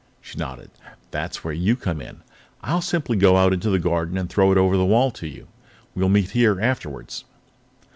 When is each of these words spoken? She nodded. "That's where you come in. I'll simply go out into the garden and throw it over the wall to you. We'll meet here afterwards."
She 0.19 0.35
nodded. 0.35 0.71
"That's 1.11 1.43
where 1.43 1.53
you 1.53 1.75
come 1.75 2.01
in. 2.01 2.23
I'll 2.63 2.81
simply 2.81 3.15
go 3.17 3.37
out 3.37 3.53
into 3.53 3.69
the 3.69 3.77
garden 3.77 4.17
and 4.17 4.27
throw 4.31 4.51
it 4.51 4.57
over 4.57 4.75
the 4.75 4.83
wall 4.83 5.11
to 5.11 5.27
you. 5.27 5.47
We'll 5.93 6.09
meet 6.09 6.31
here 6.31 6.59
afterwards." 6.59 7.23